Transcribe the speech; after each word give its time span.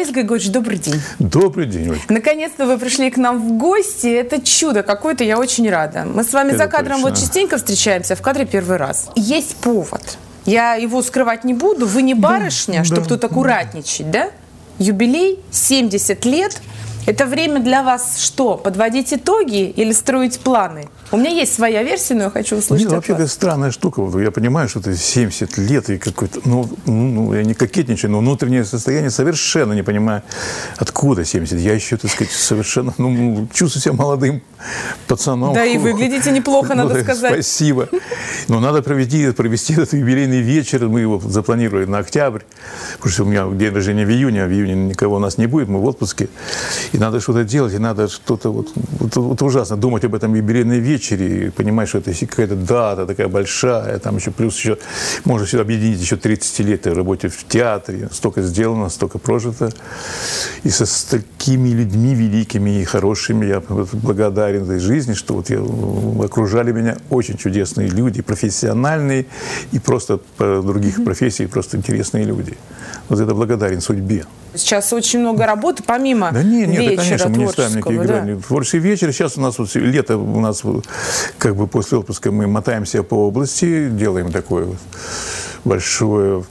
Борис 0.00 0.14
Григорьевич, 0.14 0.50
добрый 0.50 0.78
день. 0.78 0.98
Добрый 1.18 1.66
день, 1.66 1.90
Оль. 1.90 1.98
Наконец-то 2.08 2.64
вы 2.64 2.78
пришли 2.78 3.10
к 3.10 3.18
нам 3.18 3.38
в 3.38 3.58
гости. 3.58 4.06
Это 4.06 4.40
чудо 4.40 4.82
какое-то, 4.82 5.24
я 5.24 5.38
очень 5.38 5.68
рада. 5.68 6.06
Мы 6.06 6.24
с 6.24 6.32
вами 6.32 6.52
Это 6.52 6.58
за 6.58 6.66
кадром 6.68 7.02
точно. 7.02 7.10
вот 7.10 7.18
частенько 7.18 7.58
встречаемся, 7.58 8.16
в 8.16 8.22
кадре 8.22 8.46
первый 8.46 8.78
раз. 8.78 9.10
Есть 9.14 9.56
повод. 9.56 10.16
Я 10.46 10.72
его 10.76 11.02
скрывать 11.02 11.44
не 11.44 11.52
буду. 11.52 11.84
Вы 11.84 12.00
не 12.00 12.14
барышня, 12.14 12.82
чтобы 12.82 13.06
тут 13.06 13.22
аккуратничать, 13.24 14.10
да? 14.10 14.30
Юбилей 14.78 15.38
70 15.50 16.24
лет. 16.24 16.62
Это 17.06 17.26
время 17.26 17.60
для 17.60 17.82
вас 17.82 18.20
что? 18.20 18.56
Подводить 18.56 19.12
итоги 19.12 19.68
или 19.68 19.92
строить 19.92 20.40
планы? 20.40 20.88
У 21.12 21.16
меня 21.16 21.30
есть 21.30 21.54
своя 21.54 21.82
версия, 21.82 22.14
но 22.14 22.24
я 22.24 22.30
хочу 22.30 22.56
услышать 22.56 22.84
Нет, 22.84 22.94
вообще, 22.94 23.14
это 23.14 23.26
странная 23.26 23.72
штука. 23.72 24.00
Вот 24.00 24.20
Я 24.20 24.30
понимаю, 24.30 24.68
что 24.68 24.78
это 24.78 24.96
70 24.96 25.58
лет 25.58 25.90
и 25.90 25.98
какой-то... 25.98 26.40
Ну, 26.44 26.68
ну, 26.86 27.34
я 27.34 27.42
не 27.42 27.54
кокетничаю, 27.54 28.12
но 28.12 28.20
внутреннее 28.20 28.64
состояние 28.64 29.10
совершенно 29.10 29.72
не 29.72 29.82
понимаю, 29.82 30.22
откуда 30.76 31.24
70. 31.24 31.58
Я 31.58 31.74
еще, 31.74 31.96
так 31.96 32.12
сказать, 32.12 32.32
совершенно... 32.32 32.94
Ну, 32.98 33.48
чувствую 33.52 33.82
себя 33.82 33.94
молодым 33.94 34.42
пацаном. 35.08 35.52
Да, 35.52 35.64
и 35.64 35.78
выглядите 35.78 36.30
неплохо, 36.30 36.76
надо 36.76 36.94
Ну, 36.94 37.00
сказать. 37.00 37.32
Спасибо. 37.32 37.88
Но 38.46 38.60
надо 38.60 38.80
провести, 38.82 39.32
провести 39.32 39.72
этот 39.72 39.92
юбилейный 39.92 40.42
вечер. 40.42 40.86
Мы 40.88 41.00
его 41.00 41.18
запланировали 41.18 41.86
на 41.86 41.98
октябрь. 41.98 42.42
Потому 42.98 43.12
что 43.12 43.22
у 43.24 43.26
меня 43.26 43.50
день 43.50 43.74
рождения 43.74 44.06
в 44.06 44.10
июне, 44.10 44.44
а 44.44 44.46
в 44.46 44.52
июне 44.52 44.74
никого 44.74 45.16
у 45.16 45.18
нас 45.18 45.38
не 45.38 45.46
будет, 45.46 45.66
мы 45.66 45.80
в 45.80 45.86
отпуске. 45.86 46.28
И 46.92 46.98
надо 46.98 47.18
что-то 47.18 47.42
делать, 47.42 47.74
и 47.74 47.78
надо 47.78 48.06
что-то... 48.06 48.52
Вот, 48.52 48.68
вот, 48.74 49.16
вот 49.16 49.42
ужасно 49.42 49.76
думать 49.76 50.04
об 50.04 50.14
этом 50.14 50.34
юбилейном 50.34 50.80
вечере, 51.00 51.46
и 51.46 51.50
понимать, 51.50 51.88
что 51.88 51.98
это 51.98 52.12
какая-то 52.26 52.56
дата 52.56 53.06
такая 53.06 53.28
большая, 53.28 53.98
там 53.98 54.16
еще 54.16 54.30
плюс 54.30 54.56
еще... 54.58 54.76
Можно 55.24 55.46
сюда 55.46 55.62
объединить 55.62 56.00
еще 56.00 56.16
30 56.16 56.60
лет 56.60 56.86
работе 56.86 57.28
в 57.28 57.44
театре. 57.48 58.08
Столько 58.12 58.42
сделано, 58.42 58.88
столько 58.90 59.18
прожито. 59.18 59.70
И 60.64 60.70
со 60.70 60.86
с 60.86 61.04
такими 61.04 61.70
людьми 61.70 62.14
великими 62.14 62.80
и 62.80 62.84
хорошими 62.84 63.46
я 63.46 63.62
благодарен 63.92 64.64
этой 64.64 64.78
жизни, 64.78 65.14
что 65.14 65.34
вот 65.34 65.50
я, 65.50 65.60
окружали 66.24 66.72
меня 66.72 66.96
очень 67.10 67.36
чудесные 67.36 67.88
люди, 67.88 68.22
профессиональные 68.22 69.26
и 69.72 69.78
просто 69.78 70.18
по 70.36 70.62
других 70.62 71.04
профессий 71.04 71.46
просто 71.46 71.76
интересные 71.76 72.24
люди. 72.24 72.56
Вот 73.08 73.20
это 73.20 73.34
благодарен 73.34 73.80
судьбе. 73.80 74.24
Сейчас 74.54 74.92
очень 74.92 75.20
много 75.20 75.46
работы, 75.46 75.82
помимо 75.84 76.30
Да 76.32 76.42
нет, 76.42 76.68
нет, 76.68 76.76
да, 76.76 76.82
вечера 76.82 76.96
конечно, 76.96 77.28
мы 77.28 77.36
не 77.36 77.48
ставим 77.48 77.76
никакие 77.76 78.00
да. 78.00 78.06
грани. 78.06 78.40
Творческий 78.40 78.78
вечер. 78.78 79.12
Сейчас 79.12 79.36
у 79.36 79.40
нас 79.40 79.58
вот 79.58 79.74
лето, 79.74 80.16
у 80.16 80.40
нас 80.40 80.62
как 81.38 81.56
бы 81.56 81.66
после 81.66 81.98
отпуска 81.98 82.30
мы 82.30 82.46
мотаемся 82.46 83.02
по 83.02 83.14
области, 83.26 83.88
делаем 83.88 84.32
такое 84.32 84.64
вот 84.66 84.78
большое 85.64 86.44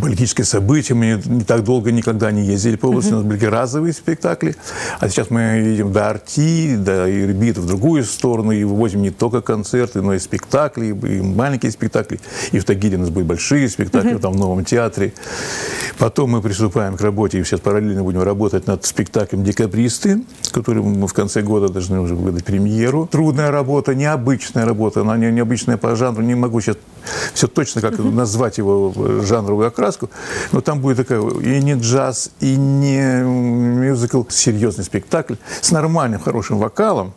политическое 0.00 0.44
событие. 0.44 0.96
Мы 0.96 1.20
не 1.24 1.44
так 1.44 1.64
долго 1.64 1.92
никогда 1.92 2.30
не 2.30 2.44
ездили 2.44 2.76
по 2.76 2.86
области. 2.86 3.12
У 3.12 3.16
нас 3.16 3.24
были 3.24 3.44
разовые 3.44 3.92
спектакли. 3.92 4.56
А 5.00 5.08
сейчас 5.08 5.30
мы 5.30 5.40
едем 5.40 5.92
до 5.92 6.08
Арти, 6.08 6.76
до 6.76 7.08
Ирбита 7.10 7.60
в 7.60 7.66
другую 7.66 8.04
сторону. 8.04 8.52
И 8.52 8.64
вывозим 8.64 9.02
не 9.02 9.10
только 9.10 9.40
концерты, 9.40 10.02
но 10.02 10.14
и 10.14 10.18
спектакли, 10.18 10.86
и 10.86 11.20
маленькие 11.22 11.72
спектакли. 11.72 12.20
И 12.52 12.58
в 12.58 12.64
Тагиле 12.64 12.96
у 12.96 13.00
нас 13.00 13.10
были 13.10 13.24
большие 13.24 13.68
спектакли, 13.68 14.18
там 14.18 14.32
в 14.32 14.36
Новом 14.36 14.64
театре. 14.64 15.12
Потом 15.98 16.30
мы 16.30 16.42
приступаем 16.42 16.96
к 16.96 17.00
работе. 17.00 17.40
И 17.40 17.44
сейчас 17.44 17.60
параллельно 17.60 18.02
будем 18.02 18.22
работать 18.22 18.66
над 18.66 18.84
спектаклем 18.84 19.44
«Декабристы», 19.44 20.22
который 20.50 20.82
мы 20.82 21.06
в 21.06 21.12
конце 21.12 21.42
года 21.42 21.68
должны 21.68 22.00
уже 22.00 22.14
выдать 22.14 22.44
премьеру. 22.44 23.08
Трудная 23.10 23.50
работа, 23.50 23.94
необычная 23.94 24.64
работа. 24.64 25.02
Она 25.02 25.16
не- 25.16 25.30
необычная 25.30 25.76
по 25.76 25.94
жанру. 25.96 26.22
Не 26.22 26.34
могу 26.34 26.60
сейчас 26.60 26.76
все 27.32 27.46
точно 27.46 27.80
как 27.80 27.98
назвать 27.98 28.58
его 28.58 28.90
в 28.90 29.24
жанровую 29.26 29.68
окраску. 29.68 30.10
Но 30.52 30.60
там 30.60 30.80
будет 30.80 30.96
такая 30.96 31.20
и 31.20 31.62
не 31.62 31.74
джаз, 31.74 32.30
и 32.40 32.56
не 32.56 33.24
мюзикл. 33.84 34.22
Серьезный 34.28 34.84
спектакль 34.84 35.34
с 35.60 35.70
нормальным, 35.72 36.20
хорошим 36.20 36.58
вокалом. 36.58 37.12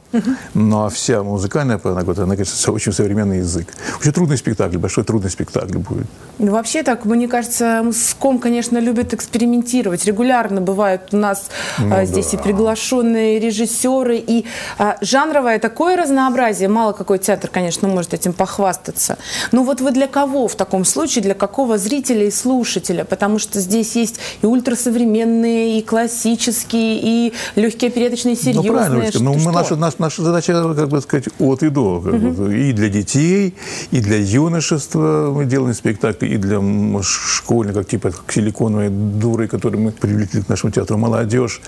Но 0.54 0.90
вся 0.90 1.24
музыкальная 1.24 1.78
подногота, 1.78 2.24
она, 2.24 2.36
конечно, 2.36 2.74
очень 2.74 2.94
современный 2.94 3.40
язык. 3.40 3.68
Очень 4.00 4.12
трудный 4.12 4.38
спектакль, 4.38 4.78
большой 4.78 5.04
трудный 5.04 5.30
спектакль 5.30 5.78
будет. 5.78 6.08
Ну, 6.40 6.52
вообще 6.52 6.84
так, 6.84 7.06
мне 7.06 7.28
кажется, 7.28 7.84
Муском, 8.28 8.40
конечно, 8.40 8.78
любит 8.78 9.14
экспериментировать. 9.14 10.06
Регулярно 10.06 10.62
бывают 10.62 11.14
у 11.14 11.18
нас 11.18 11.50
Ну 11.78 11.96
а, 11.96 12.06
здесь 12.06 12.34
и 12.34 12.38
приглашенные 12.38 13.40
режиссеры, 13.40 14.18
и 14.18 14.46
а, 14.78 14.98
жанровое 15.02 15.60
такое 15.60 15.96
разнообразие. 15.96 16.68
Мало 16.68 16.94
какой 16.94 17.20
театр, 17.20 17.50
конечно, 17.50 17.88
может 17.88 18.14
этим 18.14 18.34
похвастаться. 18.34 19.18
Но 19.52 19.64
вот 19.64 19.82
вы 19.82 19.92
для 19.92 20.08
кого 20.08 20.48
в 20.48 20.56
таком 20.56 20.84
случае, 20.86 21.24
для 21.24 21.34
какого 21.36 21.78
зрителя 21.78 22.26
и 22.26 22.32
слушателя? 22.32 23.06
Потому 23.06 23.40
что 23.40 23.60
здесь 23.60 23.96
есть 23.96 24.20
и 24.42 24.46
ультрасовременные, 24.46 25.80
и 25.80 25.82
классические, 25.82 26.57
и 26.72 27.34
легкие 27.56 27.90
опереточные, 27.92 28.34
и 28.36 28.38
серьезные. 28.38 28.72
Ну, 28.72 28.78
правильно, 28.78 29.02
Олечка. 29.04 29.24
Ну, 29.24 29.34
Что- 29.40 29.46
мы, 29.46 29.52
наша, 29.54 29.76
наша, 29.76 29.96
наша 30.00 30.24
задача, 30.24 30.74
как 30.76 30.90
бы 30.90 31.02
сказать, 31.02 31.26
от 31.40 31.64
и 31.64 31.70
до. 31.70 32.02
как 32.02 32.16
бы. 32.20 32.58
И 32.58 32.74
для 32.74 32.90
детей, 32.90 33.54
и 33.92 34.00
для 34.00 34.18
юношества 34.18 35.32
мы 35.36 35.46
делаем 35.46 35.74
спектакли, 35.74 36.28
и 36.28 36.38
для 36.38 36.60
школьников, 37.04 37.88
типа 37.88 38.12
«Силиконовые 38.30 38.90
дуры», 38.90 39.48
которые 39.48 39.82
мы 39.82 39.92
привлекли 39.92 40.42
к 40.42 40.50
нашему 40.50 40.72
театру 40.72 40.98
«Молодежь». 40.98 41.62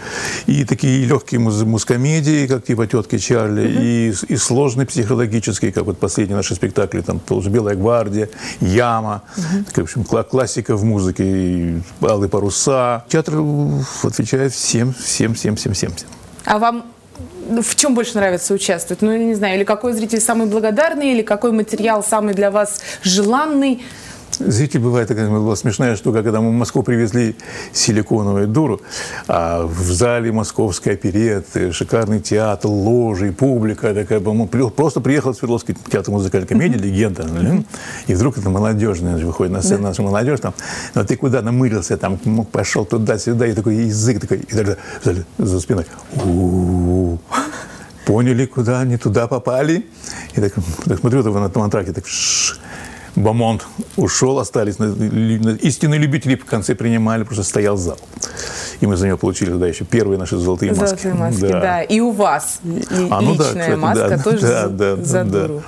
И 0.48 0.64
такие 0.66 1.06
легкие 1.06 1.40
муз- 1.40 1.64
музкомедии, 1.64 2.48
как 2.48 2.64
типа 2.66 2.88
«Тетки 2.88 3.18
Чарли», 3.18 3.68
и, 3.82 4.12
с- 4.14 4.24
и 4.24 4.38
сложные 4.38 4.86
психологические, 4.86 5.72
как 5.72 5.86
вот 5.86 5.98
последние 6.00 6.36
наши 6.38 6.56
спектакли, 6.56 7.02
там 7.02 7.20
«Белая 7.50 7.76
гвардия», 7.76 8.30
«Яма», 8.62 9.22
такая, 9.68 9.86
в 9.86 9.88
общем, 9.90 10.02
кла- 10.02 10.24
классика 10.24 10.76
в 10.76 10.84
музыке, 10.84 11.24
и 11.26 11.82
«Алые 12.02 12.30
паруса». 12.30 13.04
Театр 13.10 13.36
э, 13.38 13.80
отвечает 14.04 14.54
всем, 14.54 14.79
всем, 14.94 15.34
всем, 15.34 15.56
всем, 15.56 15.74
всем. 15.74 15.92
всем. 15.94 16.08
А 16.46 16.58
вам 16.58 16.86
в 17.50 17.76
чем 17.76 17.96
больше 17.96 18.16
нравится 18.16 18.54
участвовать? 18.54 19.02
Ну, 19.02 19.12
я 19.12 19.18
не 19.18 19.36
знаю, 19.36 19.56
или 19.56 19.64
какой 19.64 19.94
зритель 19.94 20.22
самый 20.22 20.48
благодарный, 20.48 21.12
или 21.12 21.22
какой 21.22 21.52
материал 21.52 22.04
самый 22.04 22.34
для 22.34 22.52
вас 22.52 22.82
желанный? 23.04 23.82
Зритель 24.40 24.80
бывает 24.80 25.08
такая 25.08 25.30
была 25.30 25.56
смешная 25.56 25.96
штука, 25.96 26.24
когда 26.24 26.40
мы 26.40 26.50
в 26.50 26.54
Москву 26.54 26.82
привезли 26.82 27.36
силиконовую 27.74 28.48
дуру, 28.48 28.82
а 29.28 29.66
в 29.66 29.92
зале 29.92 30.32
московской 30.32 30.94
оперетты, 30.94 31.72
шикарный 31.72 32.22
театр, 32.22 32.70
ложи, 32.72 33.32
публика 33.32 33.94
такая, 33.94 34.20
при- 34.20 34.70
просто 34.70 35.02
приехал 35.02 35.34
Свердловский 35.34 35.76
театр 35.92 36.12
музыкальной 36.12 36.48
комедии, 36.48 36.78
легенда, 36.78 37.28
и 38.08 38.14
вдруг 38.14 38.38
это 38.38 38.50
молодежная 38.50 39.18
выходит 39.18 39.52
на 39.54 39.62
сцену, 39.62 39.84
наша 39.84 40.02
молодежь 40.02 40.40
там, 40.40 40.54
ну 40.96 41.04
ты 41.04 41.18
куда 41.18 41.42
намылился, 41.42 41.98
там, 41.98 42.18
ну, 42.24 42.44
пошел 42.44 42.86
туда-сюда, 42.86 43.48
и 43.48 43.54
такой 43.54 43.76
язык 43.76 44.22
такой, 44.22 44.38
и 44.40 44.54
зале 44.54 44.78
за 45.38 45.60
спиной, 45.60 45.86
поняли, 48.06 48.46
куда 48.46 48.80
они 48.80 48.98
туда 48.98 49.28
попали. 49.28 49.86
И 50.34 50.42
так, 50.42 50.54
так 50.86 51.00
смотрю 51.00 51.24
на, 51.24 51.48
на 51.48 51.70
траке, 51.70 51.92
так. 51.92 52.06
Бамонт 53.20 53.68
ушел, 53.98 54.40
остались 54.40 54.76
истинные 55.62 56.00
любители 56.00 56.36
в 56.36 56.46
конце 56.46 56.74
принимали, 56.74 57.24
просто 57.24 57.44
стоял 57.44 57.76
зал. 57.76 57.98
И 58.80 58.88
мы 58.88 58.96
за 58.96 59.08
него 59.08 59.18
получили 59.18 59.50
тогда 59.50 59.68
еще 59.68 59.84
первые 59.84 60.18
наши 60.18 60.38
золотые 60.38 60.72
маски. 60.72 60.86
Золотые 60.86 61.14
маски, 61.14 61.42
да. 61.42 61.82
И 61.82 62.00
у 62.00 62.12
вас 62.12 62.62
А, 63.10 63.20
ну 63.20 63.36
да, 63.36 63.44
личная 63.44 63.64
кстати, 63.64 63.76
маска 63.76 64.10
да, 64.10 64.18
тоже 64.18 64.40
да, 64.40 64.48
за, 64.48 64.70
да, 64.70 64.96
за 64.96 65.24
да. 65.26 65.42
дуру. 65.42 65.64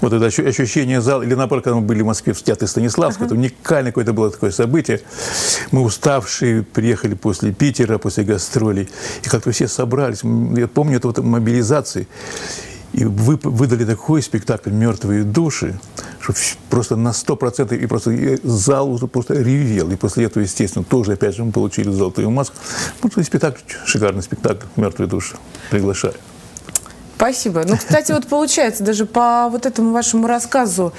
Вот 0.00 0.12
это 0.12 0.26
ощу- 0.26 0.46
ощущение 0.48 1.00
зала, 1.00 1.22
или 1.22 1.34
наоборот, 1.34 1.64
когда 1.64 1.76
мы 1.80 1.82
были 1.82 2.02
в 2.02 2.06
Москве 2.06 2.34
в 2.34 2.42
театре 2.42 2.68
Станиславского, 2.68 3.26
это 3.26 3.34
уникальное 3.34 3.90
какое-то 3.90 4.12
было 4.12 4.30
такое 4.30 4.52
событие. 4.52 5.00
Мы 5.72 5.82
уставшие 5.82 6.62
приехали 6.62 7.14
после 7.14 7.52
Питера, 7.52 7.98
после 7.98 8.22
гастролей, 8.22 8.88
и 9.24 9.28
как-то 9.28 9.50
все 9.50 9.66
собрались. 9.66 10.20
Я 10.22 10.68
помню 10.68 10.98
эту 10.98 11.08
вот 11.08 11.18
мобилизации. 11.18 12.06
И 12.92 13.04
вы 13.06 13.40
выдали 13.42 13.86
такой 13.86 14.22
спектакль 14.22 14.70
«Мертвые 14.70 15.24
души», 15.24 15.80
что 16.22 16.34
просто 16.70 16.96
на 16.96 17.10
100% 17.10 17.76
и 17.76 17.86
просто 17.86 18.38
зал 18.42 18.90
уже 18.90 19.06
просто 19.06 19.34
ревел. 19.34 19.90
И 19.90 19.96
после 19.96 20.26
этого, 20.26 20.42
естественно, 20.42 20.84
тоже 20.84 21.12
опять 21.12 21.34
же 21.34 21.44
мы 21.44 21.52
получили 21.52 21.90
«Золотую 21.90 22.30
маску». 22.30 22.56
Ну, 23.02 23.10
есть 23.16 23.28
спектакль, 23.28 23.60
шикарный 23.84 24.22
спектакль 24.22 24.66
«Мертвые 24.76 25.08
души». 25.08 25.36
Приглашаю. 25.70 26.14
Спасибо. 27.22 27.62
Ну, 27.64 27.76
кстати, 27.76 28.10
вот 28.10 28.26
получается, 28.26 28.82
даже 28.82 29.06
по 29.06 29.48
вот 29.48 29.64
этому 29.64 29.92
вашему 29.92 30.26
рассказу, 30.26 30.92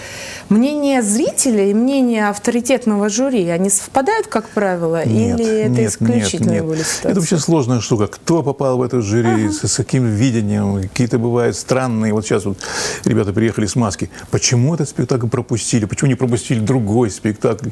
мнение 0.47 1.01
зрителя 1.01 1.69
и 1.69 1.73
мнение 1.73 2.29
авторитетного 2.29 3.09
жюри, 3.09 3.49
они 3.49 3.69
совпадают, 3.69 4.27
как 4.27 4.47
правило, 4.47 5.05
Нет, 5.05 5.37
или 5.37 5.59
это 5.63 5.81
нет, 5.81 5.91
исключительно 5.91 6.51
нет, 6.51 6.63
нет. 6.63 6.87
Это 7.03 7.19
вообще 7.19 7.37
сложная 7.37 7.81
штука. 7.81 8.07
Кто 8.07 8.41
попал 8.41 8.77
в 8.77 8.83
это 8.83 9.01
жюри, 9.01 9.49
с, 9.49 9.67
с 9.67 9.75
каким 9.75 10.05
видением, 10.05 10.83
какие-то 10.83 11.19
бывают 11.19 11.57
странные. 11.57 12.13
Вот 12.13 12.23
сейчас 12.23 12.45
вот 12.45 12.57
ребята 13.03 13.33
приехали 13.33 13.65
с 13.65 13.75
маски. 13.75 14.09
Почему 14.31 14.75
этот 14.75 14.87
спектакль 14.87 15.27
пропустили? 15.27 15.83
Почему 15.83 16.07
не 16.07 16.15
пропустили 16.15 16.59
другой 16.59 17.11
спектакль? 17.11 17.67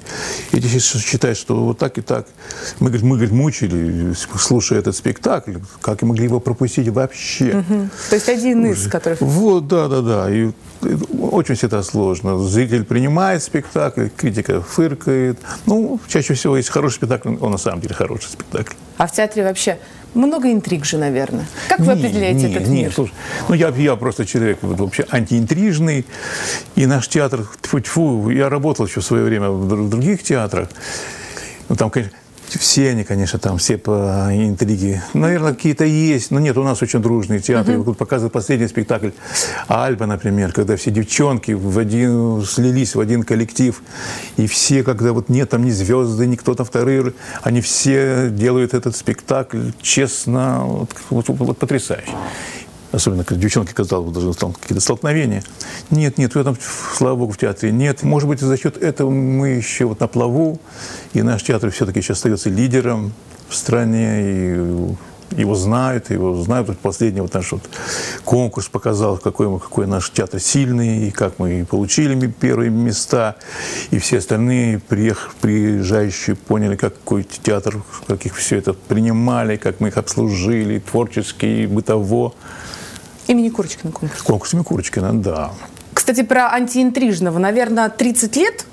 Эти 0.51 0.67
щас 0.67 1.01
считают, 1.01 1.37
что 1.37 1.55
вот 1.55 1.77
так 1.77 1.97
и 1.97 2.01
так. 2.01 2.27
Мы, 2.81 2.87
говорит, 2.87 3.03
мы 3.03 3.15
говорит, 3.15 3.31
мучили, 3.33 4.13
слушая 4.37 4.79
этот 4.79 4.93
спектакль. 4.93 5.53
Как 5.79 6.01
могли 6.01 6.25
его 6.25 6.41
пропустить 6.41 6.89
вообще? 6.89 7.63
То 8.09 8.15
есть 8.15 8.40
один 8.41 8.65
из, 8.65 8.87
который... 8.87 9.17
Вот, 9.19 9.67
да, 9.67 9.87
да, 9.87 10.01
да. 10.01 10.31
И 10.31 10.51
очень 11.19 11.55
всегда 11.55 11.83
сложно. 11.83 12.37
Зритель 12.39 12.83
принимает 12.83 13.43
спектакль, 13.43 14.07
критика 14.15 14.61
фыркает. 14.61 15.39
Ну, 15.65 15.99
чаще 16.07 16.33
всего, 16.33 16.57
если 16.57 16.71
хороший 16.71 16.95
спектакль, 16.95 17.35
он 17.39 17.51
на 17.51 17.57
самом 17.57 17.81
деле 17.81 17.93
хороший 17.93 18.29
спектакль. 18.29 18.73
А 18.97 19.07
в 19.07 19.11
театре 19.11 19.43
вообще 19.43 19.77
много 20.13 20.51
интриг 20.51 20.85
же, 20.85 20.97
наверное. 20.97 21.45
Как 21.69 21.79
вы 21.79 21.87
Нет, 21.87 21.97
определяете 21.97 22.47
нет, 22.47 22.51
этот 22.51 22.67
нет, 22.67 22.83
мир? 22.83 22.93
слушай, 22.93 23.13
ну 23.47 23.55
я, 23.55 23.69
я 23.69 23.95
просто 23.95 24.25
человек 24.25 24.59
вот, 24.61 24.79
вообще 24.79 25.05
антиинтрижный, 25.09 26.05
и 26.75 26.85
наш 26.85 27.07
театр, 27.07 27.47
тьфу-тьфу, 27.61 28.29
я 28.29 28.49
работал 28.49 28.85
еще 28.85 28.99
в 28.99 29.05
свое 29.05 29.23
время 29.23 29.49
в 29.49 29.89
других 29.89 30.23
театрах, 30.23 30.69
ну 31.69 31.75
там, 31.75 31.89
конечно, 31.89 32.15
все 32.59 32.89
они, 32.89 33.03
конечно, 33.03 33.39
там 33.39 33.57
все 33.57 33.77
по 33.77 34.27
интриге. 34.31 35.01
Наверное, 35.13 35.53
какие-то 35.53 35.85
есть, 35.85 36.31
но 36.31 36.39
нет, 36.39 36.57
у 36.57 36.63
нас 36.63 36.81
очень 36.81 36.99
дружный 36.99 37.39
театр. 37.39 37.77
Вот 37.77 37.97
показывает 37.97 38.33
последний 38.33 38.67
спектакль 38.67 39.09
Альба, 39.67 40.05
например, 40.05 40.51
когда 40.51 40.75
все 40.75 40.91
девчонки 40.91 41.51
в 41.51 41.77
один, 41.79 42.43
слились 42.45 42.95
в 42.95 42.99
один 42.99 43.23
коллектив, 43.23 43.81
и 44.37 44.47
все, 44.47 44.83
когда 44.83 45.13
вот 45.13 45.29
нет 45.29 45.49
там 45.49 45.63
ни 45.63 45.71
звезды, 45.71 46.25
ни 46.27 46.35
кто-то 46.35 46.63
вторые, 46.65 47.13
они 47.43 47.61
все 47.61 48.29
делают 48.31 48.73
этот 48.73 48.95
спектакль 48.95 49.71
честно, 49.81 50.61
вот, 50.65 50.89
вот- 51.09 51.29
вот 51.29 51.57
потрясающе. 51.57 52.11
Особенно, 52.91 53.23
девчонки, 53.29 53.73
казалось 53.73 54.07
бы, 54.07 54.13
должны 54.13 54.33
там 54.33 54.53
какие-то 54.53 54.81
столкновения. 54.81 55.43
Нет, 55.91 56.17
нет, 56.17 56.35
в 56.35 56.37
этом, 56.37 56.57
слава 56.95 57.15
богу, 57.15 57.31
в 57.31 57.37
театре 57.37 57.71
нет. 57.71 58.03
Может 58.03 58.27
быть, 58.27 58.41
за 58.41 58.57
счет 58.57 58.77
этого 58.77 59.09
мы 59.09 59.49
еще 59.49 59.85
вот 59.85 59.99
на 60.01 60.07
плаву, 60.07 60.59
и 61.13 61.21
наш 61.21 61.43
театр 61.43 61.71
все-таки 61.71 61.99
еще 61.99 62.13
остается 62.13 62.49
лидером 62.49 63.13
в 63.47 63.55
стране, 63.55 64.21
и 64.21 64.95
его 65.37 65.55
знают, 65.55 66.09
его 66.09 66.35
знают. 66.41 66.67
Вот 66.67 66.79
последний 66.79 67.21
вот 67.21 67.33
наш 67.33 67.51
вот 67.53 67.61
конкурс 68.25 68.67
показал, 68.67 69.17
какой, 69.17 69.47
мы- 69.47 69.59
какой 69.59 69.87
наш 69.87 70.09
театр 70.11 70.39
сильный, 70.39 71.07
и 71.07 71.11
как 71.11 71.39
мы 71.39 71.65
получили 71.69 72.27
первые 72.27 72.69
места, 72.69 73.37
и 73.91 73.99
все 73.99 74.17
остальные 74.17 74.79
приех, 74.79 75.33
приезжающие 75.39 76.35
поняли, 76.35 76.75
как 76.75 76.95
какой 76.95 77.23
театр, 77.23 77.81
как 78.07 78.25
их 78.25 78.35
все 78.35 78.57
это 78.57 78.73
принимали, 78.73 79.55
как 79.55 79.79
мы 79.79 79.87
их 79.87 79.97
обслужили, 79.97 80.79
творчески, 80.79 81.45
и 81.45 81.65
бытово. 81.67 82.33
Имени 83.31 83.47
Курочкина 83.49 83.93
конкурс. 83.93 84.21
Конкурсами 84.23 84.61
Курочкина, 84.61 85.13
да. 85.13 85.51
Кстати, 85.93 86.21
про 86.21 86.51
антиинтрижного. 86.51 87.39
Наверное, 87.39 87.87
30 87.87 88.35
лет 88.35 88.65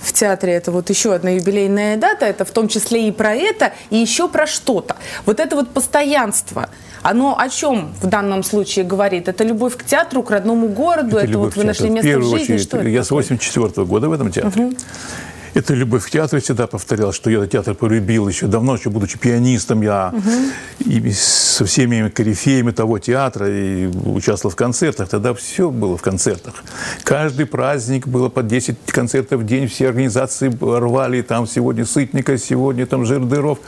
в 0.00 0.12
театре 0.12 0.52
это 0.52 0.70
вот 0.70 0.88
еще 0.90 1.12
одна 1.12 1.30
юбилейная 1.30 1.96
дата, 1.96 2.24
это 2.24 2.44
в 2.44 2.50
том 2.52 2.68
числе 2.68 3.08
и 3.08 3.10
про 3.10 3.34
это, 3.34 3.72
и 3.90 3.96
еще 3.96 4.28
про 4.28 4.46
что-то. 4.46 4.94
Вот 5.24 5.40
это 5.40 5.56
вот 5.56 5.70
постоянство, 5.70 6.70
оно 7.02 7.36
о 7.36 7.48
чем 7.48 7.92
в 8.00 8.06
данном 8.06 8.44
случае 8.44 8.84
говорит? 8.84 9.26
Это 9.26 9.42
любовь 9.42 9.76
к 9.76 9.82
театру, 9.82 10.22
к 10.22 10.30
родному 10.30 10.68
городу, 10.68 11.16
это, 11.16 11.26
любовь 11.26 11.56
вот 11.56 11.56
вы 11.56 11.64
нашли 11.64 11.90
место 11.90 12.18
в 12.20 12.22
жизни, 12.22 12.36
очередь, 12.36 12.62
что 12.62 12.76
это 12.78 12.88
Я 12.88 13.02
с 13.02 13.08
такое? 13.08 13.22
84 13.24 13.86
года 13.86 14.08
в 14.08 14.12
этом 14.12 14.30
театре. 14.30 14.70
Это 15.56 15.72
любовь 15.72 16.04
к 16.04 16.10
театру. 16.10 16.38
Всегда 16.38 16.66
повторял, 16.66 17.14
что 17.14 17.30
я 17.30 17.38
этот 17.38 17.52
театр 17.52 17.74
полюбил 17.74 18.28
еще 18.28 18.46
давно, 18.46 18.74
еще 18.76 18.90
будучи 18.90 19.18
пианистом. 19.18 19.80
Я 19.80 20.12
и 20.84 21.10
со 21.12 21.64
всеми 21.64 22.10
корифеями 22.10 22.72
того 22.72 22.98
театра 22.98 23.48
и 23.48 23.86
участвовал 23.86 24.52
в 24.52 24.56
концертах. 24.56 25.08
Тогда 25.08 25.32
все 25.32 25.70
было 25.70 25.96
в 25.96 26.02
концертах. 26.02 26.62
Каждый 27.04 27.46
праздник 27.46 28.06
было 28.06 28.28
по 28.28 28.42
10 28.42 28.76
концертов 28.88 29.40
в 29.40 29.46
день. 29.46 29.66
Все 29.66 29.88
организации 29.88 30.54
рвали. 30.60 31.22
Там 31.22 31.46
сегодня 31.46 31.86
Сытника, 31.86 32.36
сегодня 32.36 32.84
там 32.84 33.06
Жердыров. 33.06 33.58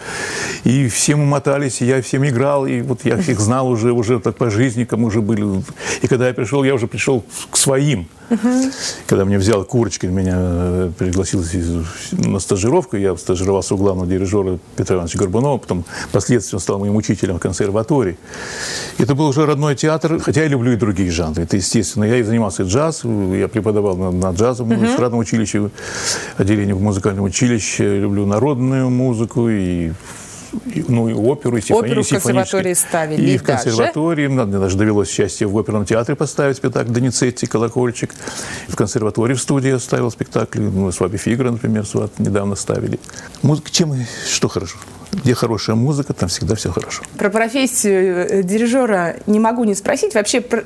И 0.65 0.89
все 0.89 1.17
мы 1.17 1.25
мотались, 1.25 1.81
и 1.81 1.87
я 1.87 2.03
всем 2.03 2.23
играл. 2.29 2.67
И 2.67 2.83
вот 2.83 3.07
я 3.07 3.17
всех 3.17 3.41
знал 3.41 3.67
уже, 3.67 3.93
уже 3.93 4.21
так 4.21 4.37
по 4.37 4.51
жизни, 4.51 4.85
кому 4.85 5.07
уже 5.07 5.23
были. 5.23 5.63
И 6.03 6.07
когда 6.07 6.29
я 6.29 6.35
пришел, 6.35 6.65
я 6.65 6.75
уже 6.75 6.87
пришел 6.87 7.25
к 7.51 7.57
своим. 7.57 8.09
Когда 9.07 9.25
меня 9.25 9.39
взял 9.39 9.65
Курочкин, 9.65 10.13
меня 10.13 10.37
э, 10.37 10.91
пригласил 10.99 11.43
на 12.13 12.39
стажировку, 12.39 12.97
я 12.97 13.17
стажировался 13.17 13.75
у 13.75 13.79
главного 13.79 14.09
дирижера 14.09 14.59
Петра 14.77 14.97
Ивановича 14.97 15.19
Горбунова, 15.19 15.59
потом 15.59 15.85
впоследствии 16.09 16.57
он 16.57 16.61
стал 16.61 16.79
моим 16.79 16.97
учителем 16.97 17.37
в 17.37 17.41
консерватории. 17.41 18.19
Это 18.99 19.15
был 19.15 19.29
уже 19.29 19.47
родной 19.47 19.77
театр, 19.77 20.19
хотя 20.21 20.43
я 20.43 20.49
люблю 20.49 20.73
и 20.73 20.77
другие 20.77 21.11
жанры. 21.11 21.45
Это 21.45 21.57
естественно. 21.57 22.05
Я 22.05 22.17
и 22.17 22.23
занимался 22.23 22.65
джаз, 22.65 23.05
я 23.05 23.49
преподавал 23.49 23.97
на, 23.97 24.11
на 24.11 24.31
джазовом 24.33 24.85
эстрадном 24.85 25.21
училище, 25.21 25.71
отделении 26.37 26.73
в 26.73 26.83
музыкальном 26.83 27.25
училище, 27.25 28.01
люблю 28.01 28.27
народную 28.27 28.91
музыку 28.91 29.49
и, 29.49 29.93
ну, 30.89 31.09
и 31.09 31.13
оперу, 31.13 31.57
и 31.57 31.61
симфони- 31.61 31.87
Оперу 31.87 32.01
и 32.01 32.05
в 32.05 32.09
консерватории 32.09 32.75
ставили 32.75 33.31
И 33.31 33.39
в 33.39 33.43
даже? 33.45 33.63
консерватории. 33.65 34.27
Мне 34.29 34.45
даже 34.59 34.77
довелось 34.77 35.11
счастье 35.11 35.47
в 35.47 35.57
оперном 35.59 35.85
театре 35.85 36.17
поставить 36.17 36.57
спектакль 36.57 36.91
Доницетти 36.91 37.47
«Колокольчик». 37.47 38.15
В 38.69 38.77
консерватории 38.77 39.35
в 39.35 39.41
студии 39.41 39.69
я 39.69 39.79
ставил 39.79 40.11
спектакли. 40.11 40.61
Ну, 40.61 40.91
с 40.93 41.01
Ваби 41.01 41.17
Фигра, 41.19 41.51
например, 41.51 41.87
сват 41.87 42.19
недавно 42.19 42.55
ставили. 42.57 42.99
Музыка, 43.43 43.71
чем, 43.71 43.95
и- 43.95 44.05
что 44.31 44.49
хорошо? 44.49 44.79
Где 45.13 45.35
хорошая 45.35 45.77
музыка, 45.77 46.13
там 46.13 46.29
всегда 46.29 46.55
все 46.55 46.71
хорошо. 46.71 47.03
Про 47.17 47.31
профессию 47.31 48.29
э, 48.29 48.43
дирижера 48.43 49.17
не 49.27 49.41
могу 49.41 49.65
не 49.65 49.75
спросить. 49.75 50.15
Вообще, 50.15 50.41
про- 50.41 50.65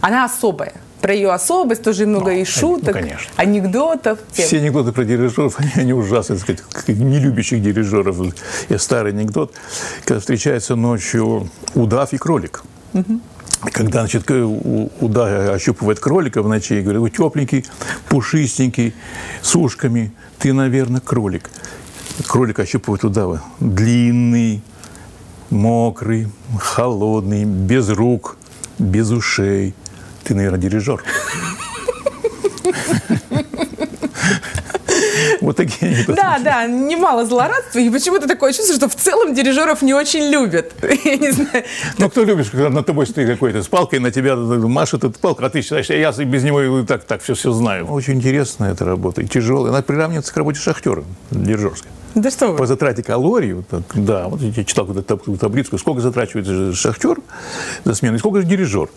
она 0.00 0.24
особая. 0.24 0.72
Про 1.00 1.14
ее 1.14 1.32
особость 1.32 1.82
тоже 1.82 2.06
много 2.06 2.32
и 2.32 2.44
шуток, 2.44 2.94
ну, 2.94 3.02
конечно. 3.02 3.32
анекдотов. 3.36 4.18
тем. 4.32 4.46
Все 4.46 4.58
анекдоты 4.58 4.92
про 4.92 5.04
дирижеров, 5.04 5.54
они, 5.58 5.70
они 5.76 5.92
ужасные, 5.92 6.38
так 6.38 6.58
сказать, 6.70 6.88
нелюбящих 6.88 7.62
дирижеров. 7.62 8.16
Я 8.68 8.78
старый 8.78 9.12
анекдот, 9.12 9.54
когда 10.04 10.20
встречается 10.20 10.76
ночью 10.76 11.48
удав 11.74 12.12
и 12.12 12.18
кролик. 12.18 12.62
Когда, 13.72 14.00
значит, 14.00 14.30
удав 14.30 15.50
ощупывает 15.50 16.00
кролика 16.00 16.42
в 16.42 16.48
ночи 16.48 16.74
и 16.74 16.80
говорит, 16.80 17.02
вы 17.02 17.10
тепленький, 17.10 17.66
пушистенький, 18.08 18.94
с 19.42 19.54
ушками, 19.54 20.12
ты, 20.38 20.52
наверное, 20.52 21.00
кролик. 21.00 21.50
Кролик 22.26 22.58
ощупывает 22.58 23.04
удава. 23.04 23.42
Длинный, 23.60 24.62
мокрый, 25.50 26.28
холодный, 26.58 27.44
без 27.44 27.90
рук, 27.90 28.36
без 28.78 29.10
ушей. 29.10 29.74
Ты, 30.30 30.36
наверное, 30.36 30.60
дирижер. 30.60 31.02
Вот 35.40 35.56
такие 35.56 35.90
анекдоты. 35.90 36.20
Да, 36.22 36.38
да, 36.38 36.66
немало 36.66 37.26
злорадства. 37.26 37.80
И 37.80 37.90
почему-то 37.90 38.28
такое 38.28 38.52
чувство, 38.52 38.76
что 38.76 38.88
в 38.88 38.94
целом 38.94 39.34
дирижеров 39.34 39.82
не 39.82 39.92
очень 39.92 40.30
любят. 40.30 40.72
Я 41.04 41.16
не 41.16 41.32
знаю. 41.32 41.64
Ну, 41.98 42.08
кто 42.10 42.22
любишь, 42.22 42.50
когда 42.50 42.68
на 42.70 42.84
тобой 42.84 43.08
стоит 43.08 43.28
какой-то 43.28 43.60
с 43.64 43.66
палкой, 43.66 43.98
на 43.98 44.12
тебя 44.12 44.36
машет 44.36 45.02
эта 45.02 45.18
палка, 45.18 45.46
а 45.46 45.50
ты 45.50 45.62
считаешь, 45.62 45.86
я 45.90 46.12
без 46.12 46.44
него 46.44 46.62
и 46.62 46.86
так, 46.86 47.02
так 47.02 47.22
все, 47.22 47.34
все 47.34 47.50
знаю. 47.50 47.86
Очень 47.86 48.14
интересная 48.14 48.70
эта 48.70 48.84
работа, 48.84 49.22
и 49.22 49.26
тяжелая. 49.26 49.72
Она 49.72 49.82
приравнивается 49.82 50.32
к 50.32 50.36
работе 50.36 50.60
шахтера 50.60 51.02
дирижерской. 51.32 51.90
Да 52.14 52.30
что 52.30 52.52
По 52.52 52.58
вы. 52.62 52.66
затрате 52.68 53.02
калорий, 53.02 53.64
так, 53.68 53.82
да, 53.94 54.28
вот 54.28 54.40
я 54.40 54.64
читал 54.64 54.86
какую-то 54.86 55.16
таб- 55.16 55.38
таблицу, 55.38 55.76
сколько 55.78 56.00
затрачивает 56.00 56.76
шахтер 56.76 57.16
за 57.84 57.94
смену, 57.94 58.14
и 58.14 58.18
сколько 58.20 58.40
же 58.42 58.46
дирижер. 58.46 58.88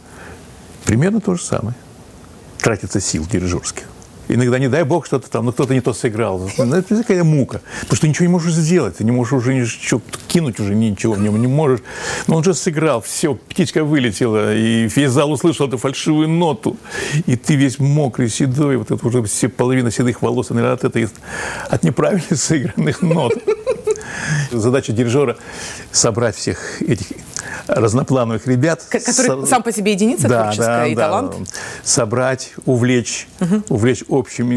Примерно 0.85 1.21
то 1.21 1.35
же 1.35 1.43
самое. 1.43 1.75
Тратится 2.59 2.99
сил 2.99 3.25
дирижерских. 3.29 3.85
Иногда, 4.29 4.57
не 4.57 4.69
дай 4.69 4.83
бог, 4.83 5.05
что-то 5.05 5.29
там, 5.29 5.45
ну 5.45 5.51
кто-то 5.51 5.73
не 5.73 5.81
то 5.81 5.93
сыграл. 5.93 6.49
Ну, 6.57 6.75
Это 6.75 6.97
такая 6.97 7.23
мука. 7.23 7.61
Потому 7.81 7.97
что 7.97 8.07
ничего 8.07 8.25
не 8.25 8.31
можешь 8.31 8.53
сделать. 8.53 8.97
Ты 8.97 9.03
не 9.03 9.11
можешь 9.11 9.33
уже 9.33 9.53
ничего 9.53 10.01
кинуть, 10.27 10.59
уже 10.59 10.75
ничего 10.75 11.13
в 11.13 11.19
нем 11.19 11.39
не 11.41 11.47
можешь. 11.47 11.81
Но 12.27 12.37
он 12.37 12.43
же 12.43 12.53
сыграл, 12.53 13.01
все, 13.01 13.35
птичка 13.35 13.83
вылетела, 13.83 14.55
и 14.55 14.87
весь 14.87 15.11
зал 15.11 15.31
услышал 15.31 15.67
эту 15.67 15.77
фальшивую 15.77 16.29
ноту. 16.29 16.77
И 17.25 17.35
ты 17.35 17.55
весь 17.55 17.79
мокрый, 17.79 18.29
седой, 18.29 18.77
вот 18.77 18.91
это 18.91 19.05
уже 19.05 19.21
все 19.23 19.49
половина 19.49 19.91
седых 19.91 20.21
волос, 20.21 20.49
наверное, 20.49 20.75
от 20.75 20.85
этой, 20.85 21.09
от 21.69 21.83
неправильно 21.83 22.23
сыгранных 22.35 23.01
нот. 23.01 23.33
Задача 24.51 24.93
дирижера 24.93 25.37
собрать 25.91 26.35
всех 26.35 26.81
этих 26.81 27.07
разноплановых 27.67 28.48
ребят. 28.48 28.82
К- 28.89 29.00
который 29.00 29.41
Со- 29.41 29.46
сам 29.46 29.63
по 29.63 29.72
себе 29.72 29.93
единица 29.93 30.27
творческая 30.27 30.88
и 30.88 30.96
талант. 30.96 31.36
Собрать, 31.84 32.53
увлечь, 32.65 33.27
увлечь 33.70 34.03
общим 34.10 34.53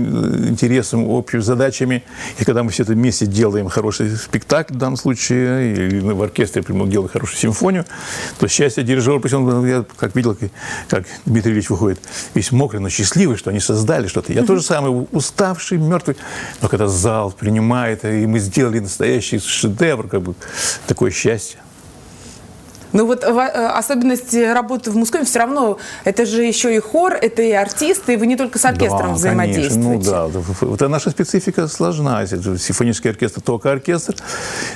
интересом, 0.48 1.08
общими 1.08 1.40
задачами. 1.40 2.02
И 2.38 2.44
когда 2.44 2.62
мы 2.62 2.70
все 2.70 2.82
это 2.82 2.92
вместе 2.92 3.26
делаем 3.26 3.68
хороший 3.68 4.16
спектакль 4.16 4.74
в 4.74 4.76
данном 4.76 4.96
случае, 4.96 5.72
или 5.72 6.00
в 6.00 6.22
оркестре 6.22 6.62
например, 6.62 6.86
делаем 6.88 7.10
хорошую 7.10 7.38
симфонию, 7.38 7.84
то 8.38 8.48
счастье 8.48 8.82
дирижера, 8.82 9.18
пусть 9.18 9.34
он, 9.34 9.66
я 9.66 9.84
как 9.96 10.14
видел, 10.16 10.36
как- 10.88 11.04
Дмитрий 11.24 11.52
Ильич 11.52 11.70
выходит, 11.70 11.98
весь 12.34 12.52
мокрый, 12.52 12.80
но 12.80 12.88
счастливый, 12.88 13.36
что 13.36 13.50
они 13.50 13.60
создали 13.60 14.06
что-то. 14.06 14.32
Я 14.32 14.44
тоже 14.44 14.62
самый 14.62 15.06
уставший, 15.12 15.78
мертвый. 15.78 16.16
Но 16.62 16.68
когда 16.68 16.86
зал 16.88 17.30
принимает, 17.32 18.04
и 18.04 18.26
мы 18.26 18.38
сделали 18.38 18.78
настоящий 18.80 19.38
шедевр, 19.38 20.08
как 20.08 20.22
бы 20.22 20.34
такое 20.86 21.10
счастье. 21.10 21.58
Ну 22.92 23.06
вот 23.06 23.24
э, 23.24 23.28
особенность 23.28 24.34
работы 24.34 24.90
в 24.90 24.96
Мускоме 24.96 25.24
все 25.24 25.40
равно, 25.40 25.78
это 26.04 26.26
же 26.26 26.42
еще 26.42 26.74
и 26.74 26.78
хор, 26.78 27.14
это 27.14 27.42
и 27.42 27.52
артисты, 27.52 28.14
и 28.14 28.16
вы 28.16 28.26
не 28.26 28.36
только 28.36 28.58
с 28.58 28.64
оркестром 28.64 29.08
да, 29.08 29.14
взаимодействуете. 29.14 30.10
Конечно. 30.10 30.28
Ну 30.28 30.68
да, 30.68 30.74
это 30.74 30.88
наша 30.88 31.10
специфика 31.10 31.68
сложна. 31.68 32.26
Симфонический 32.26 33.10
оркестр 33.10 33.40
только 33.40 33.72
оркестр. 33.72 34.16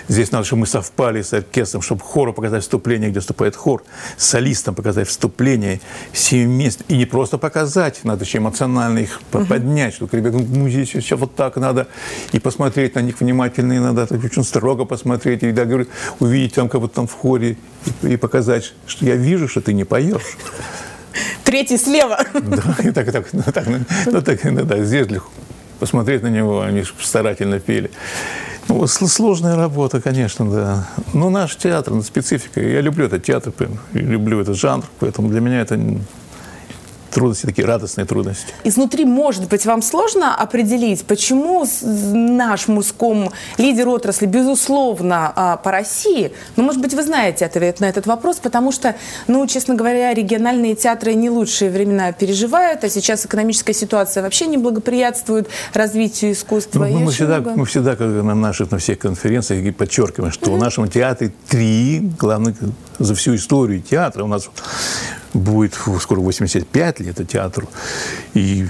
Здесь 0.09 0.33
надо, 0.33 0.45
чтобы 0.45 0.61
мы 0.61 0.67
совпали 0.67 1.23
с 1.23 1.33
оркестром, 1.33 1.83
чтобы 1.83 2.03
хору 2.03 2.33
показать 2.33 2.63
вступление, 2.63 3.11
где 3.11 3.21
вступает 3.21 3.57
хор, 3.57 3.83
солистам 4.17 4.75
показать 4.75 5.09
вступление, 5.09 5.81
все 6.13 6.45
вместе. 6.45 6.85
И 6.89 6.97
не 6.97 7.07
просто 7.07 7.39
показать, 7.39 8.01
надо 8.05 8.25
еще 8.25 8.39
эмоционально 8.39 9.01
их 9.01 9.21
uh-huh. 9.33 9.47
поднять, 9.47 9.95
что 9.95 10.09
ребята, 10.11 10.39
ну 10.39 10.69
здесь 10.69 10.91
сейчас 10.91 11.19
вот 11.19 11.35
так 11.35 11.57
надо, 11.57 11.87
и 12.33 12.39
посмотреть 12.39 12.95
на 12.95 13.01
них 13.01 13.21
внимательно, 13.21 13.73
и 13.73 13.79
надо 13.79 14.07
очень 14.11 14.45
строго 14.45 14.85
посмотреть, 14.85 15.43
и 15.43 15.53
да, 15.53 15.65
говорю, 15.65 15.87
увидеть 16.19 16.55
там 16.55 16.69
кого-то 16.69 16.95
там 16.95 17.07
в 17.07 17.15
хоре, 17.15 17.57
и 18.03 18.17
показать, 18.17 18.73
что 18.87 19.05
я 19.05 19.17
вижу, 19.17 19.49
что 19.49 19.61
ты 19.61 19.73
не 19.73 19.85
поешь. 19.85 20.37
Третий 21.45 21.77
слева. 21.77 22.19
Да, 22.35 22.77
и 22.83 22.91
так, 22.91 23.11
так, 23.13 23.27
ну, 23.33 23.43
так, 23.43 23.67
ну, 24.07 24.23
так, 24.23 24.45
ну, 24.45 24.65
да, 24.65 24.83
здесь 24.85 25.09
посмотреть 25.79 26.23
на 26.23 26.29
него, 26.29 26.61
они 26.61 26.85
старательно 27.03 27.59
пели. 27.59 27.91
Ну, 28.69 28.87
сложная 28.87 29.57
работа, 29.57 30.01
конечно, 30.01 30.49
да. 30.49 30.89
Но 31.13 31.31
наш 31.31 31.57
театр, 31.57 32.01
специфика. 32.03 32.61
Я 32.61 32.81
люблю 32.81 33.07
этот 33.07 33.25
театр, 33.25 33.53
люблю 33.93 34.41
этот 34.41 34.57
жанр, 34.57 34.85
поэтому 35.01 35.29
для 35.29 35.41
меня 35.41 35.61
это 35.61 35.81
трудности, 37.11 37.47
такие 37.47 37.67
радостные 37.67 38.05
трудности. 38.05 38.55
Изнутри, 38.65 39.05
может 39.05 39.49
быть, 39.49 39.67
вам 39.67 39.83
сложно 39.83 40.35
определить, 40.35 41.05
почему 41.05 41.67
наш 41.83 42.69
муском 42.69 43.31
лидер 43.59 43.89
отрасли, 43.89 44.27
безусловно, 44.27 45.33
а, 45.35 45.57
по 45.57 45.71
России, 45.71 46.33
но, 46.57 46.63
может 46.63 46.81
быть, 46.81 46.95
вы 46.95 47.03
знаете 47.03 47.47
ответ 47.47 47.81
на 47.81 47.87
этот 47.87 48.07
вопрос, 48.07 48.37
потому 48.37 48.73
что, 48.73 48.97
ну, 49.27 49.47
честно 49.47 49.75
говоря, 49.75 50.15
региональные 50.15 50.75
театры 50.75 51.15
не 51.15 51.31
лучшие 51.31 51.71
времена 51.71 52.13
переживают, 52.13 52.85
а 52.85 52.89
сейчас 52.89 53.27
экономическая 53.27 53.75
ситуация 53.75 54.23
вообще 54.23 54.47
не 54.47 54.57
благоприятствует 54.57 55.49
развитию 55.75 56.33
искусства. 56.33 56.87
Ну, 56.87 57.01
мы, 57.01 57.13
всегда, 57.13 57.41
мы 57.41 57.67
всегда, 57.67 57.97
как 57.97 58.07
на 58.07 58.35
наших, 58.35 58.71
на 58.71 58.79
всех 58.79 58.99
конференциях, 58.99 59.75
подчеркиваем, 59.75 60.33
что 60.33 60.51
mm-hmm. 60.51 60.57
в 60.57 60.59
нашем 60.59 60.89
театре 60.89 61.33
три 61.49 62.01
главных 62.19 62.57
за 62.99 63.15
всю 63.15 63.35
историю 63.35 63.81
театра. 63.81 64.25
У 64.25 64.27
нас 64.27 64.49
будет 65.35 65.75
скоро 66.01 66.21
85 66.21 67.01
лет 67.01 67.29
театру. 67.29 67.69
И 68.35 68.67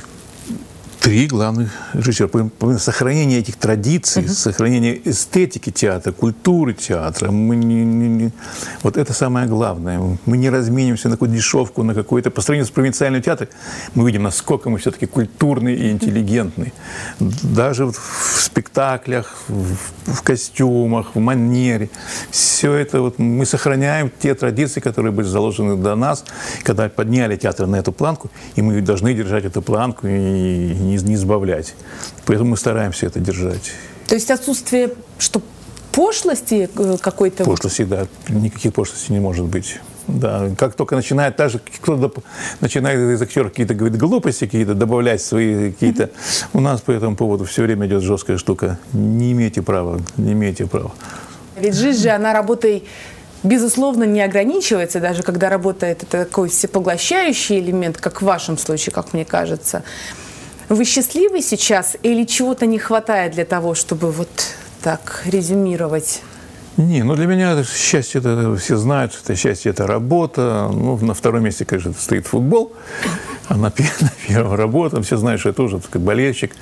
три 1.00 1.26
главных 1.26 1.71
режиссера. 1.95 2.28
Сохранение 2.78 3.38
этих 3.38 3.57
традиций, 3.57 4.23
uh-huh. 4.23 4.28
сохранение 4.28 5.00
эстетики 5.09 5.71
театра, 5.71 6.12
культуры 6.12 6.75
театра. 6.75 7.30
Мы 7.30 7.57
не, 7.57 7.85
не, 7.85 8.09
не, 8.09 8.33
вот 8.83 8.97
это 8.99 9.14
самое 9.14 9.47
главное. 9.47 10.19
Мы 10.26 10.37
не 10.37 10.50
разменимся 10.50 11.09
на 11.09 11.14
какую-то 11.14 11.35
дешевку, 11.35 11.83
на 11.83 11.95
какой-то... 11.95 12.30
По 12.30 12.42
сравнению 12.42 12.66
с 12.66 12.71
провинциальным 12.71 13.23
театром 13.23 13.49
мы 13.95 14.07
видим, 14.07 14.25
насколько 14.25 14.69
мы 14.69 14.78
все-таки 14.78 15.07
культурные 15.07 15.76
и 15.76 15.90
интеллигентные. 15.90 16.73
Даже 17.19 17.87
вот 17.87 17.97
в 17.97 18.40
спектаклях, 18.42 19.38
в, 19.49 19.76
в 20.12 20.23
костюмах, 20.23 21.14
в 21.14 21.19
манере. 21.19 21.88
Все 22.30 22.75
это 22.75 23.00
вот 23.00 23.19
мы 23.19 23.47
сохраняем 23.47 24.11
те 24.19 24.35
традиции, 24.35 24.80
которые 24.80 25.12
были 25.12 25.26
заложены 25.26 25.76
до 25.76 25.95
нас, 25.97 26.25
когда 26.62 26.88
подняли 26.90 27.37
театр 27.37 27.66
на 27.66 27.76
эту 27.76 27.92
планку, 27.92 28.30
и 28.54 28.62
мы 28.62 28.80
должны 28.83 29.14
держать 29.14 29.45
эту 29.45 29.62
планку 29.62 30.07
и 30.07 30.89
не, 30.90 30.97
не 30.97 31.16
сбавлять. 31.16 31.75
Поэтому 32.26 32.50
мы 32.50 32.56
стараемся 32.56 33.06
это 33.06 33.20
держать. 33.20 33.73
То 34.06 34.14
есть 34.14 34.30
отсутствие, 34.30 34.90
что 35.18 35.40
пошлости 35.92 36.68
э, 36.75 36.97
какой-то? 37.00 37.44
Пошлости, 37.44 37.85
да. 37.85 38.06
Никаких 38.28 38.73
пошлостей 38.75 39.12
не 39.12 39.20
может 39.20 39.47
быть. 39.47 39.80
Да, 40.06 40.50
как 40.59 40.75
только 40.75 40.97
начинает, 40.97 41.37
даже 41.37 41.61
кто-то 41.80 42.23
начинает 42.61 42.99
из 42.99 43.23
актеров 43.23 43.50
какие-то 43.50 43.75
говорит 43.75 43.97
глупости, 43.97 44.44
какие-то 44.44 44.75
добавлять 44.75 45.23
свои 45.23 45.70
какие-то. 45.70 46.11
У 46.52 46.61
нас 46.61 46.80
по 46.80 46.90
этому 46.90 47.16
поводу 47.16 47.44
все 47.44 47.62
время 47.62 47.87
идет 47.87 48.02
жесткая 48.02 48.38
штука. 48.38 48.78
Не 48.92 49.32
имеете 49.32 49.62
права, 49.62 50.00
не 50.16 50.32
имеете 50.32 50.66
права. 50.66 50.92
Ведь 51.56 51.75
жизнь 51.75 52.02
же, 52.02 52.11
она 52.11 52.32
работой 52.32 52.85
безусловно, 53.42 54.04
не 54.04 54.20
ограничивается, 54.23 55.00
даже 55.00 55.23
когда 55.23 55.49
работает 55.49 56.02
это 56.02 56.25
такой 56.25 56.49
всепоглощающий 56.49 57.59
элемент, 57.59 57.97
как 57.99 58.23
в 58.23 58.25
вашем 58.25 58.59
случае, 58.59 58.92
как 58.92 59.12
мне 59.12 59.25
кажется. 59.25 59.82
Вы 60.71 60.85
счастливы 60.85 61.43
сейчас 61.43 61.97
или 62.05 62.25
чего-то 62.25 62.65
не 62.65 62.79
хватает 62.79 63.33
для 63.33 63.45
того, 63.45 63.75
чтобы 63.75 64.12
вот 64.12 64.29
так 64.83 65.23
резюмировать? 65.27 66.23
Не, 66.77 67.03
ну 67.03 67.17
для 67.17 67.27
меня 67.27 67.55
это 67.55 67.65
счастье, 67.69 68.21
это 68.21 68.55
все 68.55 68.77
знают, 68.77 69.19
это 69.21 69.35
счастье– 69.35 69.71
это 69.73 69.89
работа. 69.89 70.71
Ну, 70.73 70.97
на 70.99 71.12
втором 71.12 71.43
месте, 71.43 71.65
конечно, 71.65 71.93
стоит 71.93 72.29
футбол, 72.29 72.73
а 73.49 73.57
на, 73.57 73.73
на 74.00 74.12
первом 74.29 74.55
работа. 74.55 75.03
Все 75.03 75.17
знают, 75.17 75.41
что 75.41 75.49
я 75.49 75.55
тоже 75.55 75.81
как 75.91 76.03
болельщик. 76.03 76.55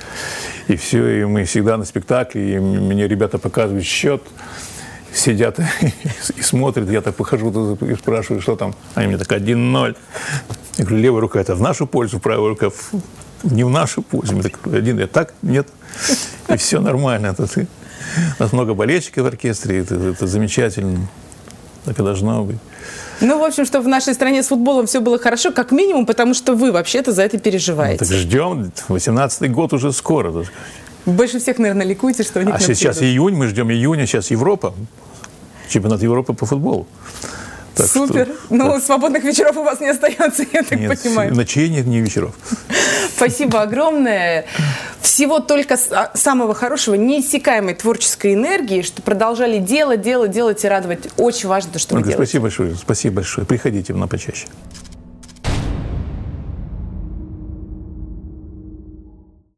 И 0.69 0.77
все, 0.77 1.21
и 1.21 1.25
мы 1.27 1.45
всегда 1.45 1.77
на 1.77 1.85
спектакле, 1.85 2.55
и 2.55 2.59
мне 2.59 3.07
ребята 3.07 3.37
показывают 3.37 3.85
счет, 3.85 4.23
сидят 5.13 5.61
и, 5.61 5.65
и 6.39 6.41
смотрят. 6.41 6.91
Я 6.91 7.03
так 7.03 7.15
похожу 7.15 7.77
и 7.83 7.95
спрашиваю, 7.95 8.41
что 8.41 8.57
там. 8.57 8.75
Они 8.95 9.09
мне 9.09 9.19
так 9.19 9.31
1-0. 9.31 9.97
Я 10.79 10.85
говорю, 10.85 10.97
левая 11.03 11.21
рука– 11.21 11.41
это 11.43 11.55
в 11.55 11.61
нашу 11.61 11.87
пользу, 11.87 12.19
правая 12.19 12.49
рука– 12.49 12.71
не 13.43 13.65
в 13.65 13.71
нашу 13.71 14.03
пользу. 14.03 14.37
Мы 14.37 14.43
так, 14.43 14.59
один, 14.67 14.99
я 14.99 15.07
так, 15.07 15.35
нет. 15.43 15.69
И 16.49 16.57
все 16.57 16.81
нормально. 16.81 17.35
Тут, 17.35 17.57
у 17.57 18.43
нас 18.43 18.53
много 18.53 18.75
болельщиков 18.75 19.25
в 19.25 19.27
оркестре, 19.27 19.81
это, 19.81 19.95
это 19.95 20.27
замечательно. 20.27 21.09
Так 21.85 21.99
и 21.99 22.03
должно 22.03 22.45
быть. 22.45 22.57
Ну, 23.21 23.39
в 23.39 23.43
общем, 23.43 23.65
что 23.65 23.81
в 23.81 23.89
нашей 23.89 24.15
стране 24.15 24.43
с 24.43 24.49
футболом 24.49 24.87
все 24.87 25.01
было 25.01 25.19
хорошо, 25.19 25.53
как 25.53 25.73
минимум, 25.73 26.07
потому 26.07 26.35
что 26.35 26.55
вы 26.55 26.71
вообще-то 26.71 27.13
за 27.13 27.23
это 27.23 27.39
переживаете. 27.39 28.05
Ну, 28.05 28.09
так 28.09 28.19
ждем. 28.19 28.73
18-й 28.89 29.49
год 29.49 29.73
уже 29.73 29.93
скоро. 29.93 30.45
Больше 31.07 31.41
всех, 31.41 31.59
наверное, 31.59 31.87
ликуете, 31.87 32.23
что 32.23 32.41
они 32.41 32.53
А 32.53 32.61
сейчас 32.61 33.03
июнь, 33.03 33.35
мы 33.35 33.49
ждем 33.49 33.71
июня, 33.71 34.07
сейчас 34.07 34.31
Европа. 34.31 34.75
Чемпионат 35.69 36.03
Европы 36.03 36.33
по 36.33 36.47
футболу. 36.47 36.87
Так 37.75 37.87
Супер. 37.87 38.27
Что, 38.27 38.35
ну, 38.51 38.73
так. 38.73 38.83
свободных 38.83 39.23
вечеров 39.23 39.57
у 39.57 39.63
вас 39.63 39.81
не 39.81 39.89
остается, 39.89 40.45
я 40.53 40.63
так 40.65 40.79
нет, 40.79 41.01
понимаю. 41.01 41.35
Ночей 41.35 41.69
нет, 41.69 41.87
не 41.87 42.01
вечеров. 42.01 42.35
Спасибо 43.19 43.63
огромное. 43.63 44.47
Всего 45.01 45.41
только 45.41 45.77
а, 45.91 46.13
самого 46.15 46.55
хорошего, 46.55 46.95
неиссякаемой 46.95 47.75
творческой 47.75 48.35
энергии, 48.35 48.83
что 48.83 49.03
продолжали 49.03 49.59
делать, 49.59 50.03
делать, 50.03 50.31
делать 50.31 50.65
и 50.65 50.69
радовать. 50.69 51.09
Очень 51.17 51.49
важно, 51.49 51.73
то, 51.73 51.79
что 51.81 51.97
вы 51.97 52.03
делаете. 52.03 52.17
Спасибо 52.17 52.43
большое. 52.45 52.75
Спасибо 52.77 53.17
большое. 53.17 53.45
Приходите 53.45 53.93
на 53.93 54.07
почаще. 54.07 54.47